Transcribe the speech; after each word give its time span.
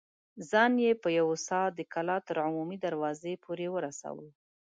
ځان 0.49 0.71
يې 0.85 0.91
په 1.03 1.09
يوه 1.19 1.37
سا 1.47 1.61
د 1.77 1.79
کلا 1.93 2.17
تر 2.27 2.37
عمومي 2.45 2.77
دروازې 2.85 3.33
پورې 3.43 3.67
ورساوه. 3.71 4.27